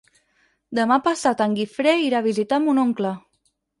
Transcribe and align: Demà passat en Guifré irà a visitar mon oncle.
Demà 0.77 0.95
passat 1.07 1.43
en 1.45 1.53
Guifré 1.59 1.93
irà 2.07 2.23
a 2.25 2.27
visitar 2.31 2.63
mon 2.65 2.81
oncle. 2.89 3.13